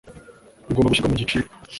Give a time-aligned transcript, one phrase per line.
[0.67, 1.47] bigomba gushyirwa mu giciro